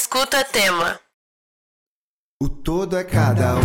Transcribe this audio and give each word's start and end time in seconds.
Escuta 0.00 0.44
tema. 0.44 1.00
O 2.40 2.48
todo 2.48 2.96
é 2.96 3.02
cada 3.02 3.56
um, 3.56 3.60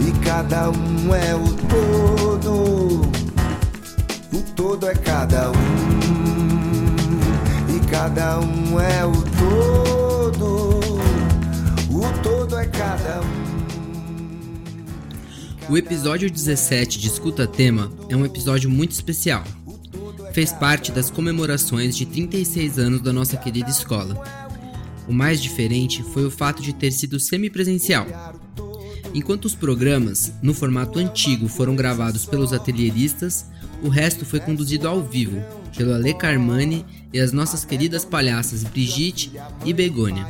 e 0.00 0.12
cada 0.24 0.70
um 0.70 1.12
é 1.12 1.34
o 1.34 1.52
todo. 1.66 3.00
O 4.32 4.42
todo 4.54 4.88
é 4.88 4.94
cada 4.94 5.50
um, 5.50 5.54
e 7.68 7.80
cada 7.90 8.38
um 8.38 8.80
é 8.80 9.04
o 9.04 9.22
todo. 9.40 10.70
O 11.90 12.22
todo 12.22 12.56
é 12.60 12.66
cada 12.68 13.22
um. 13.22 13.42
O 15.68 15.76
episódio 15.76 16.30
17 16.30 17.00
de 17.00 17.08
Escuta 17.08 17.44
Tema 17.44 17.90
é 18.08 18.14
um 18.14 18.24
episódio 18.24 18.70
muito 18.70 18.92
especial. 18.92 19.42
Fez 20.32 20.50
parte 20.50 20.90
das 20.90 21.10
comemorações 21.10 21.94
de 21.94 22.06
36 22.06 22.78
anos 22.78 23.02
da 23.02 23.12
nossa 23.12 23.36
querida 23.36 23.68
escola. 23.68 24.22
O 25.06 25.12
mais 25.12 25.42
diferente 25.42 26.02
foi 26.02 26.24
o 26.24 26.30
fato 26.30 26.62
de 26.62 26.72
ter 26.72 26.90
sido 26.90 27.20
semipresencial. 27.20 28.06
Enquanto 29.12 29.44
os 29.44 29.54
programas, 29.54 30.32
no 30.42 30.54
formato 30.54 30.98
antigo, 30.98 31.48
foram 31.48 31.76
gravados 31.76 32.24
pelos 32.24 32.54
atelieristas, 32.54 33.44
o 33.82 33.90
resto 33.90 34.24
foi 34.24 34.40
conduzido 34.40 34.88
ao 34.88 35.02
vivo, 35.02 35.42
pelo 35.76 35.92
Ale 35.92 36.14
Carmani 36.14 36.86
e 37.12 37.20
as 37.20 37.30
nossas 37.30 37.62
queridas 37.62 38.04
palhaças 38.04 38.64
Brigitte 38.64 39.32
e 39.66 39.72
Begônia. 39.74 40.26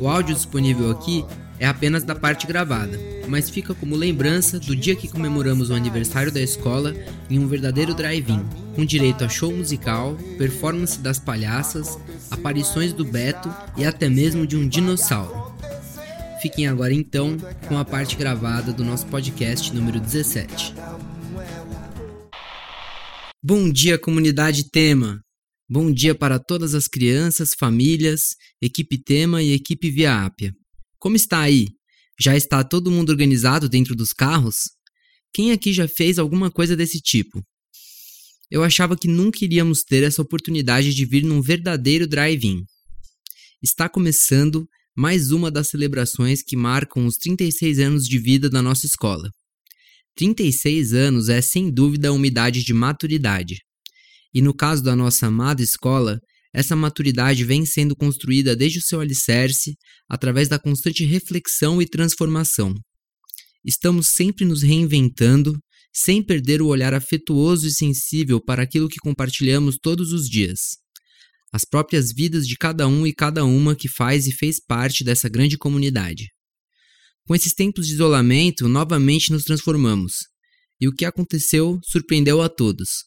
O 0.00 0.08
áudio 0.08 0.34
disponível 0.34 0.90
aqui 0.90 1.24
é 1.60 1.66
apenas 1.66 2.02
da 2.02 2.16
parte 2.16 2.48
gravada, 2.48 2.98
mas 3.28 3.48
fica 3.48 3.72
como 3.74 3.94
lembrança 3.94 4.58
do 4.58 4.74
dia 4.74 4.96
que 4.96 5.06
comemoramos 5.06 5.70
o 5.70 5.74
aniversário 5.74 6.32
da 6.32 6.40
escola 6.40 6.92
em 7.30 7.38
um 7.38 7.46
verdadeiro 7.46 7.94
drive-in, 7.94 8.44
com 8.74 8.84
direito 8.84 9.24
a 9.24 9.28
show 9.28 9.52
musical, 9.52 10.16
performance 10.36 10.98
das 10.98 11.18
palhaças, 11.18 11.98
aparições 12.30 12.92
do 12.92 13.04
Beto 13.04 13.48
e 13.76 13.84
até 13.84 14.08
mesmo 14.08 14.46
de 14.46 14.56
um 14.56 14.68
dinossauro. 14.68 15.54
Fiquem 16.42 16.66
agora 16.66 16.92
então 16.92 17.38
com 17.68 17.78
a 17.78 17.84
parte 17.84 18.16
gravada 18.16 18.72
do 18.72 18.84
nosso 18.84 19.06
podcast 19.06 19.74
número 19.74 19.98
17. 20.00 20.74
Bom 23.42 23.70
dia, 23.70 23.98
comunidade 23.98 24.70
Tema! 24.70 25.20
Bom 25.68 25.90
dia 25.90 26.14
para 26.14 26.38
todas 26.38 26.74
as 26.74 26.86
crianças, 26.86 27.50
famílias, 27.58 28.20
equipe 28.60 29.02
Tema 29.02 29.42
e 29.42 29.52
equipe 29.52 29.90
Via 29.90 30.24
Ápia. 30.24 30.52
Como 30.98 31.16
está 31.16 31.40
aí? 31.40 31.68
Já 32.20 32.36
está 32.36 32.62
todo 32.62 32.90
mundo 32.90 33.10
organizado 33.10 33.68
dentro 33.68 33.94
dos 33.96 34.12
carros? 34.12 34.56
Quem 35.32 35.52
aqui 35.52 35.72
já 35.72 35.88
fez 35.88 36.18
alguma 36.18 36.50
coisa 36.50 36.76
desse 36.76 37.00
tipo? 37.00 37.42
Eu 38.50 38.62
achava 38.62 38.96
que 38.96 39.08
nunca 39.08 39.44
iríamos 39.44 39.82
ter 39.82 40.02
essa 40.02 40.22
oportunidade 40.22 40.94
de 40.94 41.04
vir 41.04 41.24
num 41.24 41.40
verdadeiro 41.40 42.06
drive-in. 42.06 42.62
Está 43.62 43.88
começando 43.88 44.66
mais 44.96 45.30
uma 45.30 45.50
das 45.50 45.68
celebrações 45.68 46.42
que 46.42 46.56
marcam 46.56 47.06
os 47.06 47.16
36 47.16 47.78
anos 47.78 48.04
de 48.04 48.18
vida 48.18 48.48
da 48.48 48.62
nossa 48.62 48.86
escola. 48.86 49.28
36 50.16 50.92
anos 50.92 51.28
é 51.28 51.40
sem 51.40 51.72
dúvida 51.72 52.12
uma 52.12 52.26
idade 52.26 52.62
de 52.62 52.72
maturidade. 52.72 53.56
E 54.32 54.40
no 54.40 54.54
caso 54.54 54.82
da 54.82 54.94
nossa 54.94 55.26
amada 55.26 55.62
escola, 55.62 56.20
essa 56.54 56.76
maturidade 56.76 57.44
vem 57.44 57.66
sendo 57.66 57.96
construída 57.96 58.54
desde 58.54 58.78
o 58.78 58.82
seu 58.82 59.00
alicerce, 59.00 59.74
através 60.08 60.48
da 60.48 60.58
constante 60.58 61.04
reflexão 61.04 61.82
e 61.82 61.86
transformação. 61.86 62.72
Estamos 63.64 64.10
sempre 64.14 64.44
nos 64.44 64.62
reinventando, 64.62 65.58
sem 65.94 66.22
perder 66.22 66.60
o 66.60 66.66
olhar 66.66 66.92
afetuoso 66.92 67.66
e 67.68 67.70
sensível 67.70 68.40
para 68.40 68.62
aquilo 68.62 68.88
que 68.88 68.98
compartilhamos 68.98 69.76
todos 69.80 70.12
os 70.12 70.28
dias. 70.28 70.58
As 71.52 71.64
próprias 71.64 72.12
vidas 72.12 72.48
de 72.48 72.56
cada 72.56 72.88
um 72.88 73.06
e 73.06 73.12
cada 73.12 73.44
uma 73.44 73.76
que 73.76 73.88
faz 73.88 74.26
e 74.26 74.32
fez 74.32 74.58
parte 74.58 75.04
dessa 75.04 75.28
grande 75.28 75.56
comunidade. 75.56 76.26
Com 77.26 77.34
esses 77.34 77.54
tempos 77.54 77.86
de 77.86 77.94
isolamento, 77.94 78.68
novamente 78.68 79.30
nos 79.30 79.44
transformamos. 79.44 80.14
E 80.80 80.88
o 80.88 80.92
que 80.92 81.04
aconteceu 81.04 81.78
surpreendeu 81.84 82.42
a 82.42 82.48
todos. 82.48 83.04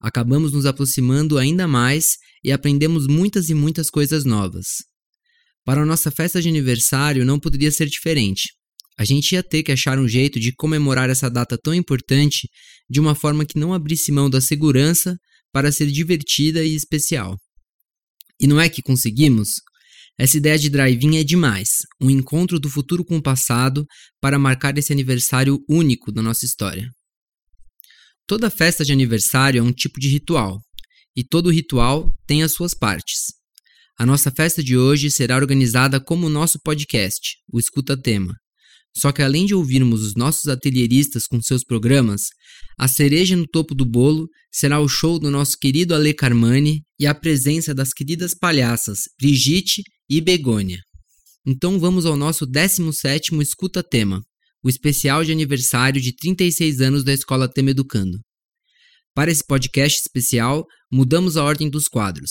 Acabamos 0.00 0.52
nos 0.52 0.64
aproximando 0.64 1.36
ainda 1.36 1.66
mais 1.66 2.16
e 2.44 2.52
aprendemos 2.52 3.08
muitas 3.08 3.50
e 3.50 3.54
muitas 3.54 3.90
coisas 3.90 4.24
novas. 4.24 4.66
Para 5.64 5.82
a 5.82 5.86
nossa 5.86 6.10
festa 6.10 6.40
de 6.40 6.48
aniversário 6.48 7.24
não 7.24 7.40
poderia 7.40 7.70
ser 7.70 7.86
diferente. 7.86 8.48
A 9.00 9.04
gente 9.06 9.32
ia 9.32 9.42
ter 9.42 9.62
que 9.62 9.72
achar 9.72 9.98
um 9.98 10.06
jeito 10.06 10.38
de 10.38 10.52
comemorar 10.52 11.08
essa 11.08 11.30
data 11.30 11.56
tão 11.56 11.72
importante 11.72 12.50
de 12.86 13.00
uma 13.00 13.14
forma 13.14 13.46
que 13.46 13.58
não 13.58 13.72
abrisse 13.72 14.12
mão 14.12 14.28
da 14.28 14.42
segurança 14.42 15.16
para 15.50 15.72
ser 15.72 15.90
divertida 15.90 16.62
e 16.62 16.74
especial. 16.74 17.34
E 18.38 18.46
não 18.46 18.60
é 18.60 18.68
que 18.68 18.82
conseguimos? 18.82 19.52
Essa 20.18 20.36
ideia 20.36 20.58
de 20.58 20.68
drive-in 20.68 21.16
é 21.16 21.24
demais, 21.24 21.78
um 21.98 22.10
encontro 22.10 22.60
do 22.60 22.68
futuro 22.68 23.02
com 23.02 23.16
o 23.16 23.22
passado 23.22 23.86
para 24.20 24.38
marcar 24.38 24.76
esse 24.76 24.92
aniversário 24.92 25.58
único 25.66 26.12
da 26.12 26.20
nossa 26.20 26.44
história. 26.44 26.86
Toda 28.26 28.50
festa 28.50 28.84
de 28.84 28.92
aniversário 28.92 29.60
é 29.60 29.62
um 29.62 29.72
tipo 29.72 29.98
de 29.98 30.08
ritual, 30.08 30.60
e 31.16 31.24
todo 31.24 31.48
ritual 31.48 32.12
tem 32.26 32.42
as 32.42 32.52
suas 32.52 32.74
partes. 32.74 33.32
A 33.98 34.04
nossa 34.04 34.30
festa 34.30 34.62
de 34.62 34.76
hoje 34.76 35.10
será 35.10 35.36
organizada 35.36 35.98
como 35.98 36.26
o 36.26 36.30
nosso 36.30 36.60
podcast, 36.62 37.38
o 37.50 37.58
Escuta 37.58 37.96
Tema. 37.96 38.34
Só 38.96 39.12
que 39.12 39.22
além 39.22 39.46
de 39.46 39.54
ouvirmos 39.54 40.02
os 40.02 40.14
nossos 40.14 40.48
atelieristas 40.48 41.26
com 41.26 41.40
seus 41.40 41.64
programas, 41.64 42.22
a 42.78 42.88
cereja 42.88 43.36
no 43.36 43.46
topo 43.46 43.74
do 43.74 43.84
bolo 43.84 44.28
será 44.52 44.80
o 44.80 44.88
show 44.88 45.18
do 45.18 45.30
nosso 45.30 45.56
querido 45.58 45.94
Ale 45.94 46.12
Carmani 46.12 46.82
e 46.98 47.06
a 47.06 47.14
presença 47.14 47.74
das 47.74 47.92
queridas 47.92 48.34
palhaças 48.34 49.00
Brigitte 49.20 49.82
e 50.08 50.20
Begônia. 50.20 50.80
Então 51.46 51.78
vamos 51.78 52.04
ao 52.04 52.16
nosso 52.16 52.46
17º 52.46 53.40
Escuta 53.40 53.82
Tema, 53.82 54.22
o 54.62 54.68
especial 54.68 55.24
de 55.24 55.32
aniversário 55.32 56.00
de 56.00 56.14
36 56.14 56.80
anos 56.80 57.04
da 57.04 57.12
Escola 57.12 57.48
Tema 57.48 57.70
Educando. 57.70 58.18
Para 59.14 59.30
esse 59.30 59.44
podcast 59.46 60.00
especial, 60.00 60.64
mudamos 60.92 61.36
a 61.36 61.44
ordem 61.44 61.70
dos 61.70 61.88
quadros. 61.88 62.30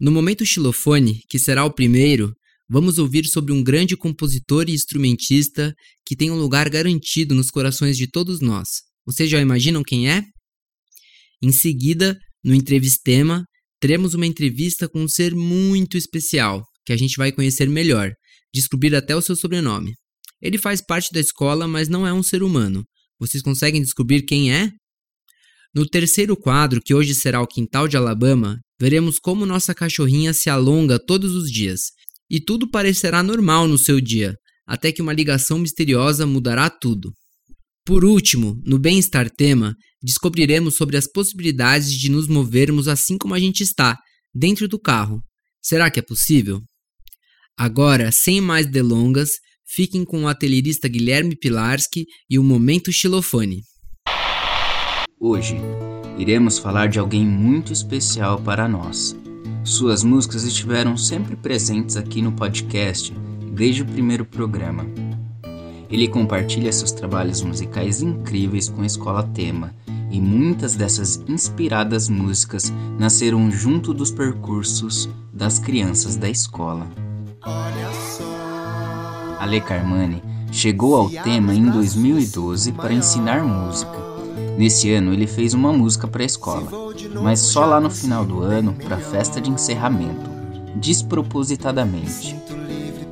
No 0.00 0.10
momento 0.10 0.44
xilofone, 0.44 1.20
que 1.28 1.38
será 1.38 1.64
o 1.64 1.72
primeiro, 1.72 2.34
vamos 2.68 2.98
ouvir 2.98 3.26
sobre 3.26 3.52
um 3.52 3.62
grande 3.62 3.96
compositor 3.96 4.68
e 4.68 4.72
instrumentista 4.72 5.74
que 6.06 6.16
tem 6.16 6.30
um 6.30 6.38
lugar 6.38 6.68
garantido 6.68 7.34
nos 7.34 7.50
corações 7.50 7.96
de 7.96 8.06
todos 8.06 8.40
nós. 8.40 8.82
Vocês 9.06 9.30
já 9.30 9.40
imaginam 9.40 9.82
quem 9.82 10.10
é? 10.10 10.22
Em 11.42 11.52
seguida, 11.52 12.18
no 12.42 12.54
Entrevistema, 12.54 13.44
teremos 13.80 14.14
uma 14.14 14.26
entrevista 14.26 14.88
com 14.88 15.02
um 15.02 15.08
ser 15.08 15.34
muito 15.34 15.96
especial, 15.96 16.64
que 16.86 16.92
a 16.92 16.96
gente 16.96 17.16
vai 17.16 17.30
conhecer 17.30 17.68
melhor, 17.68 18.12
descobrir 18.52 18.94
até 18.94 19.14
o 19.14 19.20
seu 19.20 19.36
sobrenome. 19.36 19.92
Ele 20.40 20.56
faz 20.58 20.80
parte 20.80 21.10
da 21.12 21.20
escola, 21.20 21.68
mas 21.68 21.88
não 21.88 22.06
é 22.06 22.12
um 22.12 22.22
ser 22.22 22.42
humano. 22.42 22.84
Vocês 23.18 23.42
conseguem 23.42 23.82
descobrir 23.82 24.22
quem 24.22 24.52
é? 24.52 24.70
No 25.74 25.86
terceiro 25.86 26.36
quadro, 26.36 26.80
que 26.80 26.94
hoje 26.94 27.14
será 27.14 27.42
o 27.42 27.46
Quintal 27.46 27.88
de 27.88 27.96
Alabama, 27.96 28.60
veremos 28.80 29.18
como 29.18 29.44
nossa 29.44 29.74
cachorrinha 29.74 30.32
se 30.32 30.48
alonga 30.48 30.98
todos 30.98 31.34
os 31.34 31.50
dias. 31.50 31.90
E 32.34 32.40
tudo 32.40 32.68
parecerá 32.68 33.22
normal 33.22 33.68
no 33.68 33.78
seu 33.78 34.00
dia, 34.00 34.34
até 34.66 34.90
que 34.90 35.00
uma 35.00 35.12
ligação 35.12 35.56
misteriosa 35.56 36.26
mudará 36.26 36.68
tudo. 36.68 37.12
Por 37.86 38.04
último, 38.04 38.60
no 38.64 38.76
Bem-Estar 38.76 39.30
Tema, 39.30 39.76
descobriremos 40.02 40.74
sobre 40.74 40.96
as 40.96 41.06
possibilidades 41.06 41.92
de 41.92 42.10
nos 42.10 42.26
movermos 42.26 42.88
assim 42.88 43.16
como 43.16 43.34
a 43.34 43.38
gente 43.38 43.62
está, 43.62 43.96
dentro 44.34 44.66
do 44.66 44.80
carro. 44.80 45.22
Será 45.62 45.88
que 45.88 46.00
é 46.00 46.02
possível? 46.02 46.60
Agora, 47.56 48.10
sem 48.10 48.40
mais 48.40 48.66
delongas, 48.66 49.30
Fiquem 49.66 50.04
com 50.04 50.22
o 50.22 50.28
atelierista 50.28 50.86
Guilherme 50.86 51.36
Pilarski 51.36 52.06
e 52.28 52.38
o 52.38 52.44
Momento 52.44 52.92
Xilofone. 52.92 53.62
Hoje, 55.18 55.56
iremos 56.18 56.58
falar 56.58 56.88
de 56.88 56.98
alguém 56.98 57.26
muito 57.26 57.72
especial 57.72 58.40
para 58.40 58.68
nós. 58.68 59.16
Suas 59.64 60.04
músicas 60.04 60.44
estiveram 60.44 60.94
sempre 60.94 61.34
presentes 61.34 61.96
aqui 61.96 62.20
no 62.20 62.32
podcast 62.32 63.10
desde 63.50 63.80
o 63.80 63.86
primeiro 63.86 64.22
programa. 64.22 64.84
Ele 65.90 66.06
compartilha 66.06 66.70
seus 66.70 66.92
trabalhos 66.92 67.40
musicais 67.40 68.02
incríveis 68.02 68.68
com 68.68 68.82
a 68.82 68.86
Escola 68.86 69.22
Tema, 69.22 69.74
e 70.10 70.20
muitas 70.20 70.74
dessas 70.74 71.24
inspiradas 71.26 72.10
músicas 72.10 72.70
nasceram 72.98 73.50
junto 73.50 73.94
dos 73.94 74.10
percursos 74.10 75.08
das 75.32 75.58
crianças 75.58 76.14
da 76.14 76.28
escola. 76.28 76.86
Ale 79.40 79.60
Carmani 79.62 80.22
chegou 80.52 80.94
ao 80.94 81.08
tema 81.08 81.54
em 81.54 81.70
2012 81.70 82.70
para 82.72 82.92
ensinar 82.92 83.42
música. 83.42 84.03
Nesse 84.56 84.92
ano 84.92 85.12
ele 85.12 85.26
fez 85.26 85.52
uma 85.52 85.72
música 85.72 86.06
para 86.06 86.22
a 86.22 86.26
escola, 86.26 86.68
mas 87.22 87.40
só 87.40 87.64
lá 87.64 87.80
no 87.80 87.90
final 87.90 88.24
do 88.24 88.40
ano 88.40 88.72
para 88.74 88.96
a 88.96 89.00
festa 89.00 89.40
de 89.40 89.50
encerramento, 89.50 90.30
despropositadamente. 90.76 92.36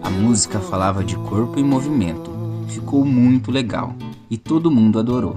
A 0.02 0.08
música 0.08 0.60
falava 0.60 1.04
de 1.04 1.16
corpo 1.16 1.58
e 1.58 1.62
movimento, 1.62 2.30
ficou 2.68 3.04
muito 3.04 3.50
legal 3.50 3.94
e 4.30 4.36
todo 4.36 4.70
mundo 4.70 4.98
adorou. 4.98 5.36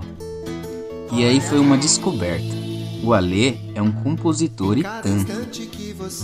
E 1.12 1.24
aí 1.24 1.40
foi 1.40 1.60
uma 1.60 1.78
descoberta. 1.78 2.56
O 3.04 3.13
Alê 3.13 3.56
é 3.74 3.81
um 3.81 3.92
compositor 3.92 4.78
e 4.78 4.84
tanto. 4.84 5.31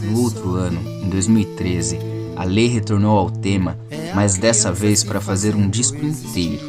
No 0.03 0.21
outro 0.21 0.55
ano, 0.55 0.79
em 1.03 1.09
2013, 1.09 1.99
a 2.35 2.43
lei 2.43 2.67
retornou 2.67 3.17
ao 3.17 3.29
tema, 3.29 3.77
mas 4.15 4.37
dessa 4.37 4.71
vez 4.71 5.03
para 5.03 5.21
fazer 5.21 5.55
um 5.55 5.69
disco 5.69 6.03
inteiro. 6.03 6.67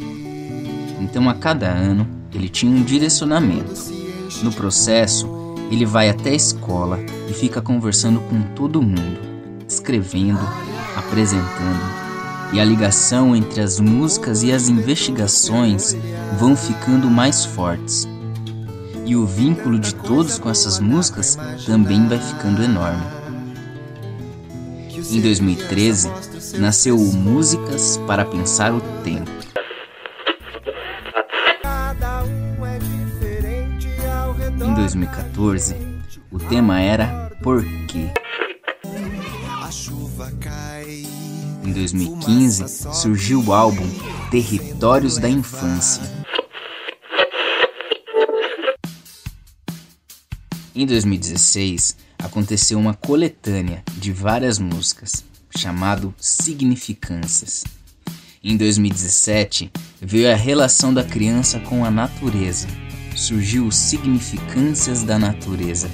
Então, 0.99 1.29
a 1.29 1.33
cada 1.33 1.67
ano, 1.67 2.07
ele 2.33 2.49
tinha 2.49 2.71
um 2.71 2.83
direcionamento. 2.83 3.73
No 4.41 4.51
processo, 4.51 5.27
ele 5.71 5.85
vai 5.85 6.09
até 6.09 6.31
a 6.31 6.35
escola 6.35 6.99
e 7.29 7.33
fica 7.33 7.61
conversando 7.61 8.19
com 8.21 8.41
todo 8.55 8.81
mundo, 8.81 9.19
escrevendo, 9.67 10.39
apresentando, 10.95 12.03
e 12.51 12.59
a 12.59 12.63
ligação 12.63 13.35
entre 13.35 13.61
as 13.61 13.79
músicas 13.79 14.43
e 14.43 14.51
as 14.51 14.69
investigações 14.69 15.95
vão 16.37 16.55
ficando 16.55 17.09
mais 17.09 17.45
fortes. 17.45 18.07
E 19.05 19.15
o 19.15 19.25
vínculo 19.25 19.79
de 19.79 19.93
todos 19.95 20.37
com 20.37 20.49
essas 20.49 20.79
músicas 20.79 21.37
também 21.65 22.07
vai 22.07 22.19
ficando 22.19 22.63
enorme. 22.63 23.03
Em 25.11 25.21
2013, 25.21 26.09
nasceu 26.59 26.97
o 26.97 27.13
Músicas 27.13 27.99
para 28.07 28.23
Pensar 28.23 28.73
o 28.73 28.81
Tempo. 29.03 29.42
2014, 34.83 35.77
o 36.29 36.37
tema 36.37 36.81
era 36.81 37.31
Por 37.41 37.63
quê? 37.87 38.09
Em 41.63 41.71
2015, 41.71 42.93
surgiu 42.93 43.41
o 43.41 43.53
álbum 43.53 43.87
Territórios 44.29 45.17
da 45.17 45.29
Infância. 45.29 46.03
Em 50.75 50.85
2016, 50.85 51.95
aconteceu 52.21 52.77
uma 52.77 52.93
coletânea 52.93 53.81
de 53.97 54.11
várias 54.11 54.59
músicas, 54.59 55.23
chamado 55.57 56.13
Significâncias. 56.17 57.63
Em 58.43 58.57
2017, 58.57 59.71
veio 60.01 60.29
a 60.29 60.35
relação 60.35 60.93
da 60.93 61.05
criança 61.05 61.57
com 61.61 61.85
a 61.85 61.89
natureza. 61.89 62.82
Surgiu 63.23 63.71
Significâncias 63.71 65.01
da 65.01 65.17
Natureza. 65.17 65.89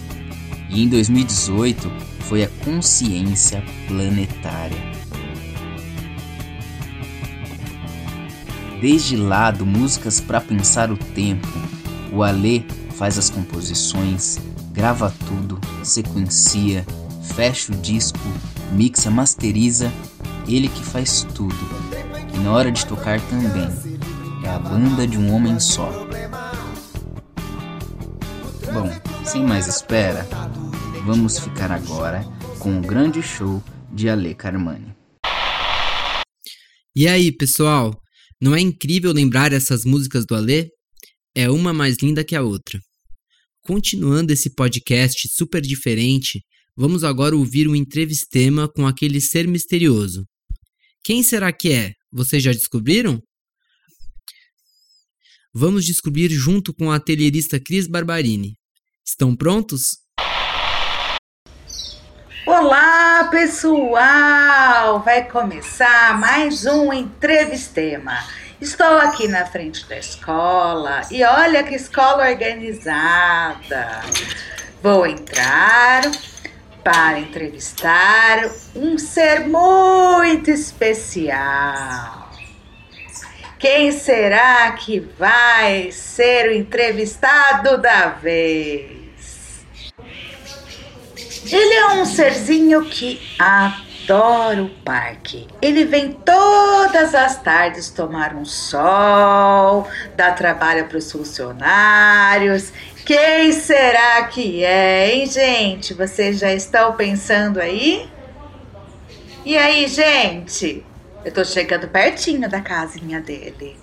E 0.67 0.81
em 0.81 0.87
2018 0.87 1.87
foi 2.21 2.43
a 2.43 2.49
consciência 2.65 3.63
planetária. 3.87 4.81
Desde 8.81 9.15
lá 9.15 9.51
do 9.51 9.63
Músicas 9.63 10.19
para 10.19 10.41
Pensar 10.41 10.91
o 10.91 10.97
Tempo, 10.97 11.47
o 12.11 12.23
Alê 12.23 12.63
faz 12.97 13.19
as 13.19 13.29
composições, 13.29 14.39
grava 14.73 15.13
tudo, 15.27 15.59
sequencia, 15.83 16.83
fecha 17.35 17.71
o 17.71 17.75
disco, 17.75 18.17
mixa, 18.71 19.11
masteriza, 19.11 19.93
ele 20.47 20.67
que 20.67 20.83
faz 20.83 21.27
tudo. 21.35 21.55
E 22.33 22.39
na 22.39 22.51
hora 22.51 22.71
de 22.71 22.87
tocar 22.87 23.21
também. 23.21 23.69
É 24.43 24.49
a 24.49 24.57
banda 24.57 25.05
de 25.05 25.15
um 25.15 25.31
homem 25.31 25.59
só. 25.59 26.08
Bom, 28.74 28.89
sem 29.25 29.44
mais 29.44 29.68
espera, 29.68 30.24
vamos 31.04 31.39
ficar 31.39 31.71
agora 31.71 32.24
com 32.60 32.77
o 32.77 32.81
grande 32.81 33.21
show 33.24 33.63
de 33.92 34.07
Ale 34.07 34.36
Carmani. 34.36 34.95
E 36.95 37.07
aí, 37.07 37.31
pessoal? 37.31 38.00
Não 38.39 38.56
é 38.56 38.60
incrível 38.62 39.12
lembrar 39.12 39.54
essas 39.54 39.83
músicas 39.83 40.25
do 40.25 40.36
Alê? 40.36 40.69
É 41.33 41.50
uma 41.50 41.74
mais 41.74 41.98
linda 42.01 42.24
que 42.24 42.36
a 42.36 42.44
outra. 42.44 42.80
Continuando 43.63 44.33
esse 44.33 44.54
podcast 44.54 45.27
super 45.31 45.62
diferente, 45.62 46.44
vamos 46.75 47.04
agora 47.04 47.36
ouvir 47.36 47.68
um 47.68 47.75
entrevistema 47.75 48.68
com 48.68 48.86
aquele 48.86 49.19
ser 49.19 49.48
misterioso. 49.48 50.25
Quem 51.04 51.24
será 51.24 51.51
que 51.51 51.72
é? 51.72 51.94
Vocês 52.12 52.44
já 52.44 52.51
descobriram? 52.51 53.19
Vamos 55.54 55.86
descobrir 55.86 56.30
junto 56.30 56.72
com 56.74 56.92
a 56.92 56.95
atelierista 56.98 57.60
Cris 57.60 57.88
Barbarini. 57.88 58.58
Estão 59.09 59.35
prontos? 59.35 59.97
Olá, 62.45 63.27
pessoal! 63.31 65.00
Vai 65.00 65.27
começar 65.27 66.19
mais 66.19 66.63
um 66.67 66.94
entrevistema. 66.94 68.23
Estou 68.61 69.00
aqui 69.00 69.27
na 69.27 69.47
frente 69.47 69.83
da 69.88 69.97
escola 69.97 71.01
e 71.09 71.23
olha 71.23 71.63
que 71.63 71.73
escola 71.73 72.29
organizada. 72.29 74.01
Vou 74.83 75.07
entrar 75.07 76.03
para 76.83 77.17
entrevistar 77.17 78.47
um 78.75 78.95
ser 79.00 79.47
muito 79.47 80.51
especial. 80.51 82.29
Quem 83.57 83.91
será 83.91 84.71
que 84.73 85.00
vai 85.00 85.91
ser 85.91 86.50
o 86.50 86.53
entrevistado 86.53 87.81
da 87.81 88.09
vez? 88.09 88.99
Ele 91.45 91.74
é 91.74 91.88
um 91.94 92.06
serzinho 92.06 92.83
que 92.86 93.21
adora 93.38 94.63
o 94.63 94.69
parque. 94.83 95.47
Ele 95.62 95.86
vem 95.86 96.12
todas 96.12 97.15
as 97.15 97.41
tardes 97.41 97.89
tomar 97.89 98.33
um 98.36 98.45
sol, 98.45 99.88
dá 100.15 100.31
trabalho 100.31 100.86
para 100.88 100.97
os 100.97 101.12
funcionários. 101.12 102.74
Quem 103.06 103.51
será 103.53 104.24
que 104.24 104.63
é, 104.63 105.15
hein, 105.15 105.25
gente? 105.25 105.94
Vocês 105.94 106.38
já 106.38 106.53
estão 106.53 106.94
pensando 106.94 107.59
aí? 107.59 108.09
E 109.45 109.57
aí, 109.57 109.88
gente? 109.88 110.86
Eu 111.24 111.31
tô 111.31 111.44
chegando 111.45 111.88
pertinho 111.88 112.50
da 112.50 112.62
casinha 112.62 113.21
dele. 113.21 113.78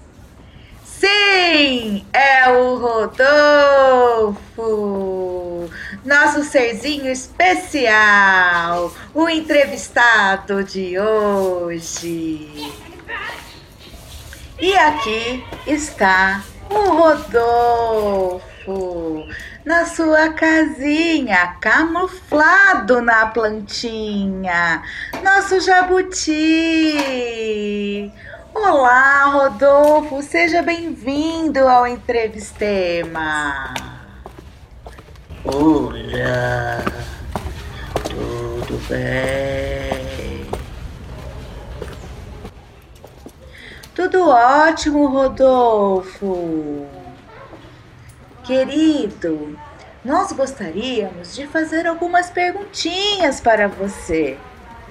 Sim, 0.99 2.07
é 2.11 2.49
o 2.49 2.77
Rodolfo, 2.79 4.39
nosso 6.03 6.43
serzinho 6.43 7.11
especial, 7.11 8.91
o 9.13 9.29
entrevistado 9.29 10.65
de 10.65 10.99
hoje. 10.99 12.73
E 14.59 14.75
aqui 14.75 15.45
está 15.67 16.43
o 16.71 16.93
Rodolfo, 16.95 18.43
na 19.67 19.85
sua 19.85 20.31
casinha, 20.31 21.59
camuflado 21.61 23.03
na 23.03 23.27
plantinha, 23.27 24.83
nosso 25.23 25.61
jabuti. 25.61 26.95
Olá, 28.59 29.27
Rodolfo, 29.27 30.23
seja 30.23 30.63
bem-vindo 30.63 31.69
ao 31.69 31.87
Entrevistema. 31.87 33.75
Olá, 35.45 36.83
tudo 38.09 38.81
bem? 38.89 40.51
Tudo 43.95 44.31
ótimo, 44.31 45.07
Rodolfo. 45.07 46.87
Querido, 48.43 49.57
nós 50.03 50.33
gostaríamos 50.33 51.35
de 51.35 51.47
fazer 51.47 51.87
algumas 51.87 52.31
perguntinhas 52.31 53.39
para 53.39 53.69
você. 53.69 54.39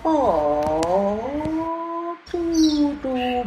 Oh, 0.03 1.74
tudo 2.65 2.97
bem. 3.03 3.45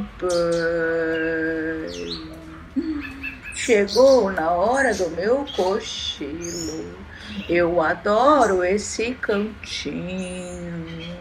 Chegou 3.55 4.31
na 4.31 4.53
hora 4.53 4.95
do 4.95 5.11
meu 5.11 5.45
cochilo. 5.57 6.97
Eu 7.49 7.83
adoro 7.83 8.63
esse 8.63 9.15
cantinho, 9.15 11.17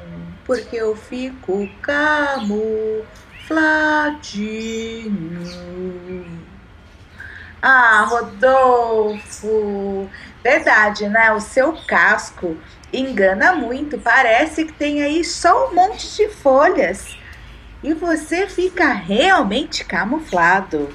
porque 0.46 0.76
eu 0.76 0.96
fico 0.96 1.68
camufladinho. 1.82 3.08
Ah, 7.60 8.06
Rodolfo, 8.08 10.08
verdade, 10.44 11.10
né? 11.10 11.34
O 11.34 11.40
seu 11.40 11.76
casco 11.88 12.56
engana 12.94 13.56
muito. 13.56 13.98
Parece 13.98 14.66
que 14.66 14.74
tem 14.74 15.02
aí 15.02 15.24
só 15.24 15.70
um 15.70 15.74
monte 15.74 16.16
de 16.16 16.30
folhas 16.30 17.18
e 17.84 17.94
você 17.94 18.48
fica 18.48 18.92
realmente 18.94 19.86
camuflado. 19.86 20.90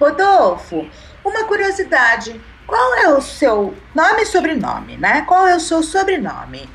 Rodolfo, 0.00 0.88
uma 1.22 1.44
curiosidade: 1.44 2.40
qual 2.66 2.94
é 2.94 3.08
o 3.08 3.20
seu 3.20 3.74
nome 3.94 4.22
e 4.22 4.26
sobrenome, 4.26 4.96
né? 4.96 5.22
Qual 5.22 5.46
é 5.46 5.54
o 5.54 5.60
seu 5.60 5.82
sobrenome? 5.82 6.66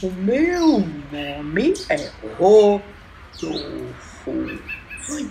O 0.00 0.12
meu 0.12 0.84
nome 1.10 1.74
é 1.88 2.08
Rodolfo. 2.38 2.82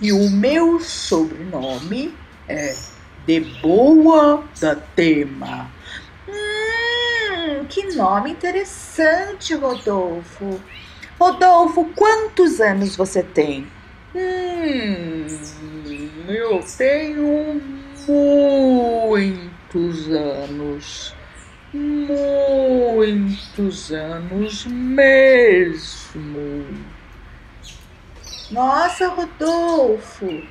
E 0.02 0.12
o 0.12 0.28
meu 0.28 0.78
sobrenome 0.78 2.14
é 2.46 2.76
De 3.24 3.40
Boa 3.62 4.44
da 4.60 4.76
Tema. 4.76 5.70
Hum, 6.28 7.64
que 7.66 7.94
nome 7.94 8.32
interessante, 8.32 9.54
Rodolfo. 9.54 10.60
Rodolfo, 11.18 11.86
quantos 11.96 12.60
anos 12.60 12.94
você 12.94 13.22
tem? 13.22 13.66
Hum, 14.14 15.26
eu 16.28 16.62
tenho 16.76 17.58
muitos 18.06 20.10
anos. 20.10 21.17
Muitos 21.72 23.50
anos 23.92 24.64
mesmo. 24.66 26.18
Nossa, 28.50 29.08
Rodolfo, 29.08 30.42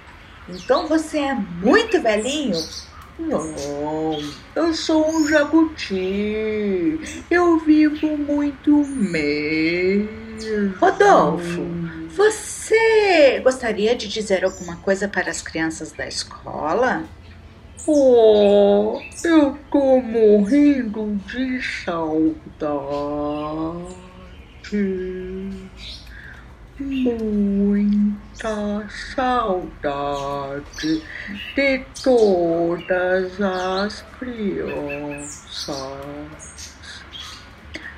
então 0.48 0.88
você 0.88 1.18
é 1.18 1.34
muito 1.34 2.00
velhinho? 2.02 2.56
Não, 3.18 4.20
eu 4.56 4.74
sou 4.76 5.10
um 5.10 5.28
jabuti. 5.28 7.00
Eu 7.32 7.58
vivo 7.58 8.16
muito 8.16 8.86
mesmo. 8.86 10.08
Rodolfo, 10.80 11.66
você 12.10 13.40
gostaria 13.44 13.96
de 13.96 14.08
dizer 14.08 14.46
alguma 14.46 14.76
coisa 14.78 15.08
para 15.08 15.32
as 15.32 15.42
crianças 15.42 15.92
da 15.92 16.08
escola? 16.08 17.04
Oh, 17.86 19.02
eu 19.24 19.58
tô 19.72 20.02
morrendo 20.02 21.16
de 21.28 21.62
saudade. 21.62 22.38
Muita 26.80 28.10
saudade 29.16 31.04
de 31.56 31.86
todas 32.04 33.42
as 33.42 34.02
crianças. 34.20 35.68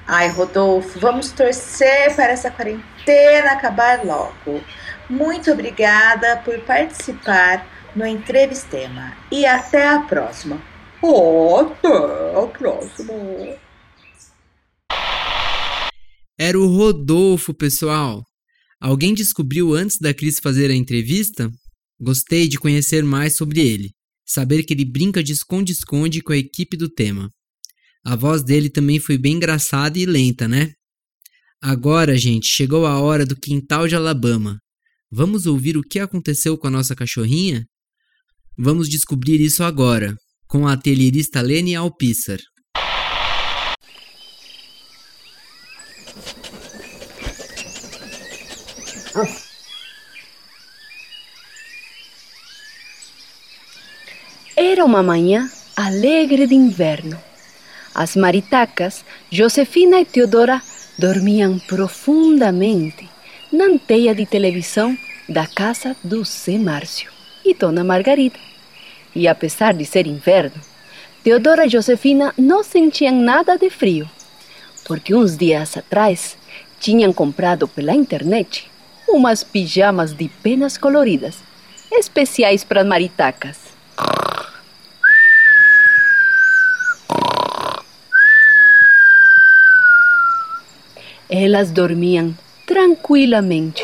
Ai, 0.07 0.29
Rodolfo, 0.29 0.99
vamos 0.99 1.31
torcer 1.31 2.15
para 2.15 2.31
essa 2.31 2.51
quarentena 2.51 3.51
acabar 3.51 4.03
logo. 4.05 4.61
Muito 5.09 5.51
obrigada 5.51 6.37
por 6.43 6.59
participar 6.61 7.65
no 7.95 8.05
Entrevistema 8.05 9.17
e 9.31 9.45
até 9.45 9.87
a 9.87 9.99
próxima. 10.01 10.61
Até 11.01 11.87
a 12.37 12.47
próxima. 12.47 13.13
Era 16.37 16.59
o 16.59 16.67
Rodolfo, 16.67 17.53
pessoal. 17.53 18.23
Alguém 18.79 19.13
descobriu 19.13 19.73
antes 19.73 19.97
da 19.99 20.13
Cris 20.13 20.39
fazer 20.39 20.71
a 20.71 20.75
entrevista? 20.75 21.51
Gostei 21.99 22.47
de 22.47 22.57
conhecer 22.57 23.03
mais 23.03 23.35
sobre 23.35 23.59
ele, 23.59 23.91
saber 24.25 24.63
que 24.63 24.73
ele 24.73 24.85
brinca 24.85 25.21
de 25.21 25.33
esconde-esconde 25.33 26.21
com 26.21 26.31
a 26.31 26.37
equipe 26.37 26.77
do 26.77 26.89
tema. 26.89 27.29
A 28.05 28.15
voz 28.15 28.41
dele 28.41 28.69
também 28.69 28.99
foi 28.99 29.17
bem 29.17 29.33
engraçada 29.33 29.99
e 29.99 30.05
lenta, 30.05 30.47
né? 30.47 30.71
Agora, 31.61 32.17
gente, 32.17 32.47
chegou 32.47 32.85
a 32.85 32.99
hora 33.01 33.25
do 33.25 33.35
quintal 33.35 33.85
de 33.85 33.95
Alabama. 33.95 34.57
Vamos 35.11 35.45
ouvir 35.45 35.75
o 35.75 35.83
que 35.83 35.99
aconteceu 35.99 36.57
com 36.57 36.67
a 36.67 36.71
nossa 36.71 36.95
cachorrinha? 36.95 37.65
Vamos 38.61 38.89
descobrir 38.89 39.39
isso 39.39 39.63
agora, 39.63 40.17
com 40.45 40.67
a 40.67 40.73
atelierista 40.73 41.39
Lene 41.39 41.77
Alpissar. 41.77 42.39
Era 54.57 54.83
uma 54.83 55.01
manhã 55.01 55.49
alegre 55.77 56.45
de 56.45 56.53
inverno. 56.53 57.17
As 57.95 58.17
maritacas, 58.17 59.05
Josefina 59.31 60.01
e 60.01 60.05
Teodora, 60.05 60.61
dormiam 60.97 61.57
profundamente 61.59 63.09
na 63.53 63.67
anteia 63.67 64.13
de 64.13 64.25
televisão 64.25 64.97
da 65.29 65.47
casa 65.47 65.95
do 66.03 66.25
Zé 66.25 66.57
Márcio 66.57 67.09
e 67.45 67.53
Dona 67.53 67.85
Margarida. 67.85 68.48
E 69.15 69.27
apesar 69.27 69.73
de 69.73 69.85
ser 69.85 70.07
inverno, 70.07 70.61
Teodora 71.23 71.65
e 71.65 71.69
Josefina 71.69 72.33
não 72.37 72.63
sentiam 72.63 73.13
nada 73.13 73.57
de 73.57 73.69
frio, 73.69 74.09
porque 74.85 75.13
uns 75.13 75.37
dias 75.37 75.75
atrás 75.75 76.37
tinham 76.79 77.11
comprado 77.11 77.67
pela 77.67 77.93
internet 77.93 78.69
umas 79.07 79.43
pijamas 79.43 80.13
de 80.13 80.29
penas 80.41 80.77
coloridas, 80.77 81.37
especiais 81.91 82.63
para 82.63 82.81
as 82.81 82.87
maritacas. 82.87 83.57
Elas 91.27 91.69
dormiam 91.69 92.35
tranquilamente, 92.65 93.83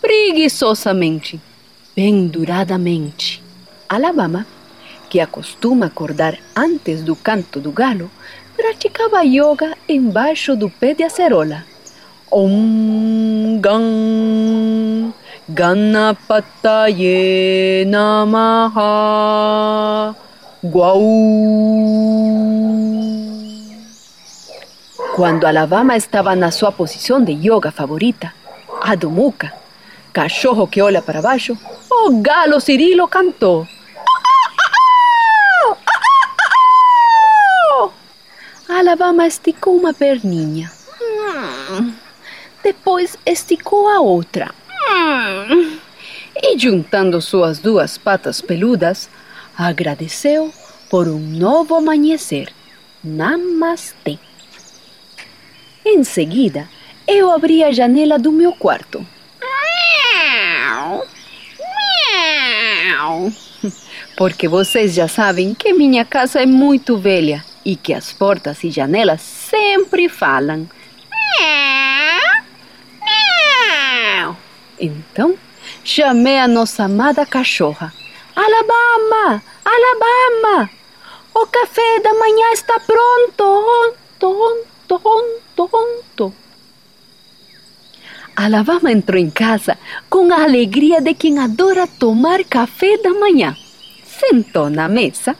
preguiçosamente, 0.00 1.40
penduradamente. 1.94 3.42
Alabama, 3.88 4.46
que 5.16 5.20
acostuma 5.20 5.86
acordar 5.86 6.36
antes 6.54 7.02
do 7.02 7.16
canto 7.16 7.58
do 7.58 7.72
galo, 7.72 8.10
praticava 8.54 9.24
yoga 9.24 9.74
embaixo 9.88 10.54
do 10.54 10.68
pé 10.68 10.92
de 10.92 11.02
acerola. 11.04 11.64
Om 12.30 13.58
Gan 13.58 15.14
Ganapataye 15.48 17.16
Namaha 17.86 18.84
Guau 20.62 21.00
quando 25.14 25.46
Alabama 25.46 25.96
estava 25.96 26.36
na 26.36 26.50
sua 26.50 26.70
posição 26.70 27.24
de 27.24 27.32
yoga 27.32 27.70
favorita, 27.72 28.34
a 28.82 28.94
do 28.94 29.10
Muca, 29.10 29.50
cachorro 30.12 30.66
que 30.66 30.82
olha 30.82 31.00
para 31.00 31.22
baixo, 31.22 31.56
o 31.90 32.20
galo 32.20 32.60
Cirilo 32.60 33.08
cantou. 33.08 33.66
Alabama 38.86 39.26
esticou 39.26 39.76
uma 39.76 39.92
perninha. 39.92 40.70
Hum, 41.72 41.92
Depois 42.62 43.16
esticou 43.26 43.88
a 43.88 43.98
outra. 43.98 44.54
Hum. 45.50 45.76
E 46.40 46.56
juntando 46.56 47.20
suas 47.20 47.58
duas 47.58 47.98
patas 47.98 48.40
peludas, 48.40 49.10
agradeceu 49.58 50.54
por 50.88 51.08
um 51.08 51.18
novo 51.18 51.74
amanhecer. 51.74 52.52
Namastê. 53.02 54.20
Em 55.84 56.04
seguida, 56.04 56.68
eu 57.08 57.32
abri 57.32 57.64
a 57.64 57.72
janela 57.72 58.20
do 58.20 58.30
meu 58.30 58.52
quarto. 58.52 59.04
Porque 64.16 64.46
vocês 64.46 64.94
já 64.94 65.08
sabem 65.08 65.54
que 65.54 65.72
minha 65.72 66.04
casa 66.04 66.40
é 66.40 66.46
muito 66.46 66.96
velha 66.96 67.44
e 67.66 67.74
que 67.74 67.92
as 67.92 68.12
portas 68.12 68.62
e 68.62 68.70
janelas 68.70 69.20
sempre 69.20 70.08
falam. 70.08 70.68
Então, 74.78 75.36
chamei 75.82 76.38
a 76.38 76.46
nossa 76.46 76.84
amada 76.84 77.26
cachorra. 77.26 77.92
Alabama! 78.36 79.42
Alabama! 79.64 80.70
O 81.34 81.44
café 81.48 82.00
da 82.04 82.14
manhã 82.14 82.52
está 82.52 82.78
pronto! 82.78 83.96
Tonto, 84.16 85.00
tonto, 85.00 85.68
tonto. 85.68 86.34
Alabama 88.36 88.92
entrou 88.92 89.20
em 89.20 89.28
casa 89.28 89.76
com 90.08 90.32
a 90.32 90.44
alegria 90.44 91.00
de 91.00 91.14
quem 91.14 91.40
adora 91.40 91.88
tomar 91.88 92.44
café 92.44 92.96
da 92.98 93.10
manhã. 93.10 93.56
Sentou 94.06 94.70
na 94.70 94.88
mesa, 94.88 95.36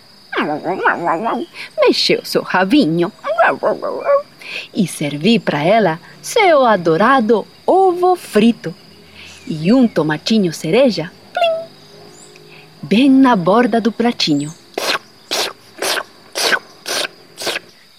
mexeu 1.81 2.25
seu 2.25 2.43
rabinho 2.43 3.13
e 4.75 4.87
servi 4.87 5.39
para 5.39 5.63
ela 5.63 6.01
seu 6.23 6.65
adorado 6.65 7.47
ovo 7.67 8.17
frito 8.17 8.75
e 9.47 9.73
um 9.73 9.87
tomatinho 9.87 10.53
cereja 10.53 11.11
plim, 11.33 11.69
bem 12.83 13.11
na 13.11 13.37
borda 13.37 13.81
do 13.81 13.93
pratinho. 13.93 14.53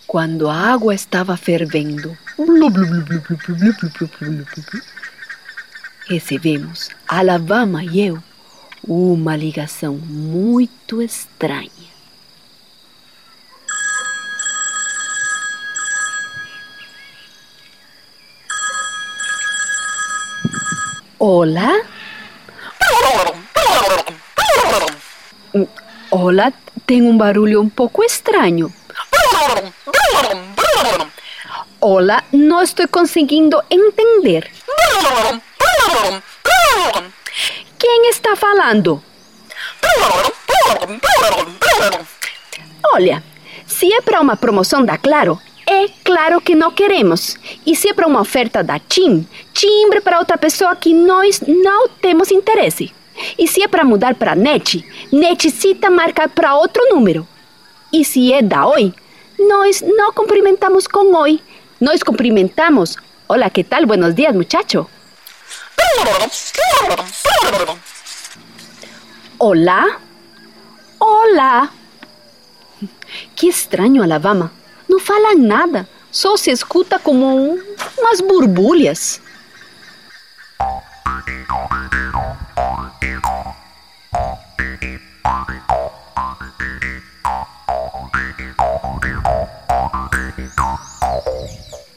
Quando 0.06 0.50
a 0.50 0.56
água 0.56 0.96
estava 0.96 1.36
fervendo, 1.36 2.18
recebemos, 6.08 6.90
Alabama 7.08 7.84
e 7.84 8.08
eu, 8.08 8.24
uma 8.88 9.36
ligação 9.36 9.96
muito 9.96 11.02
estranha. 11.02 11.97
Olá? 21.30 21.82
Olá, 26.10 26.54
tem 26.86 27.02
um 27.02 27.18
barulho 27.18 27.62
um 27.62 27.68
pouco 27.68 28.02
estranho. 28.02 28.74
Olá, 31.82 32.24
não 32.32 32.62
estou 32.62 32.88
conseguindo 32.88 33.62
entender. 33.70 34.50
Quem 37.78 38.10
está 38.10 38.38
falando? 38.38 39.04
Olha, 42.94 43.22
se 43.66 43.94
é 43.94 44.00
para 44.00 44.22
uma 44.22 44.38
promoção 44.38 44.86
da 44.86 44.98
Claro, 44.98 45.42
é 45.68 45.90
claro 46.04 46.40
que 46.40 46.56
não 46.56 46.72
queremos. 46.72 47.38
E 47.66 47.76
se 47.76 47.90
é 47.90 47.94
para 47.94 48.08
uma 48.08 48.22
oferta 48.22 48.64
da 48.64 48.80
TIM, 48.80 49.28
timbre 49.54 50.00
para 50.00 50.20
outra 50.20 50.38
pessoa 50.38 50.76
que 50.76 50.94
nós 50.94 51.42
não 51.46 51.90
temos 51.90 52.32
interesse. 52.32 52.94
E 53.38 53.48
se 53.48 53.62
é 53.62 53.68
para 53.68 53.84
mudar 53.84 54.16
para 54.16 54.36
NET, 54.36 54.86
necessita 55.12 55.90
marcar 55.90 56.30
para 56.30 56.56
outro 56.56 56.82
número. 56.90 57.28
E 57.92 58.06
se 58.06 58.32
é 58.32 58.42
da 58.42 58.66
Oi, 58.68 58.94
nós 59.38 59.82
não 59.82 60.14
cumprimentamos 60.14 60.88
com 60.88 61.14
Oi. 61.18 61.42
Nós 61.82 62.02
cumprimentamos. 62.02 62.96
Olá, 63.28 63.50
que 63.50 63.64
tal? 63.64 63.86
Buenos 63.86 64.16
dias, 64.16 64.34
muchacho. 64.34 64.90
Olá? 69.38 70.00
Olá! 71.00 71.70
Que 73.36 73.48
estranho, 73.48 74.04
Alabama. 74.04 74.52
Não 74.98 75.06
fala 75.06 75.36
nada, 75.36 75.88
só 76.12 76.36
se 76.36 76.50
escuta 76.50 76.98
como 76.98 77.24
um, 77.28 77.64
umas 78.00 78.20
borbulhas. 78.20 79.22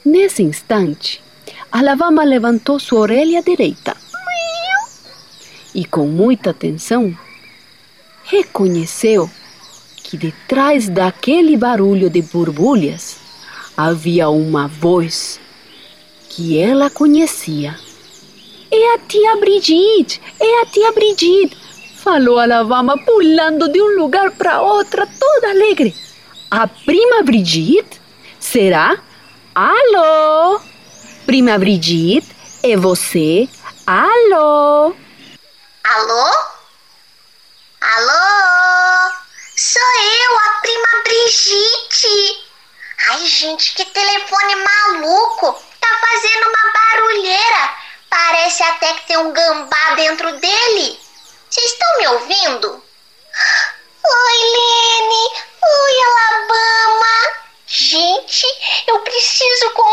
Nesse 0.05 0.43
instante, 0.43 1.23
Alabama 1.71 2.23
levantou 2.23 2.79
sua 2.79 2.99
orelha 2.99 3.41
direita 3.41 3.97
e, 5.73 5.83
com 5.85 6.05
muita 6.05 6.51
atenção, 6.51 7.17
reconheceu 8.25 9.27
que 10.11 10.17
detrás 10.17 10.89
daquele 10.89 11.55
barulho 11.55 12.09
de 12.09 12.21
borbulhas 12.21 13.15
havia 13.77 14.27
uma 14.27 14.67
voz 14.67 15.39
que 16.27 16.59
ela 16.59 16.89
conhecia. 16.89 17.79
É 18.69 18.93
a 18.93 18.99
tia 18.99 19.37
Brigitte! 19.37 20.21
É 20.37 20.63
a 20.63 20.65
tia 20.65 20.91
Brigitte! 20.91 21.57
Falou 21.95 22.39
Alabama 22.39 22.97
pulando 23.05 23.69
de 23.69 23.81
um 23.81 23.95
lugar 23.95 24.31
para 24.31 24.61
outro, 24.61 25.07
toda 25.17 25.49
alegre. 25.49 25.95
A 26.49 26.67
prima 26.67 27.23
Brigitte? 27.23 28.01
Será? 28.37 28.97
Alô? 29.55 30.59
Prima 31.25 31.57
Brigitte, 31.57 32.35
é 32.61 32.75
você? 32.75 33.47
Alô? 33.87 34.93
Alô? 35.85 36.31
Alô? 37.79 38.60
Sou 39.71 39.81
eu, 39.81 40.37
a 40.37 40.49
prima 40.59 41.01
Brigitte. 41.05 42.45
Ai, 43.07 43.25
gente, 43.25 43.73
que 43.73 43.85
telefone 43.85 44.55
maluco. 44.55 45.63
Tá 45.79 45.87
fazendo 45.87 46.49
uma 46.49 46.73
barulheira. 46.73 47.77
Parece 48.09 48.63
até 48.63 48.93
que 48.95 49.07
tem 49.07 49.15
um 49.15 49.31
gambá 49.31 49.95
dentro 49.95 50.29
dele. 50.39 50.99
Vocês 51.49 51.71
estão 51.71 51.97
me 51.99 52.07
ouvindo? 52.09 52.83
Oi, 54.03 54.37
Lene. 54.43 55.41
Oi, 55.63 56.01
Alabama. 56.03 57.41
Gente, 57.65 58.45
eu 58.87 58.99
preciso 58.99 59.69
contar. 59.69 59.90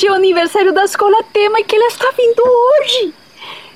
Hoje 0.00 0.06
é 0.06 0.12
o 0.12 0.14
aniversário 0.14 0.72
da 0.72 0.84
escola 0.84 1.22
Tema 1.30 1.62
que 1.62 1.76
ela 1.76 1.86
está 1.88 2.10
vindo 2.12 2.42
hoje. 2.42 3.14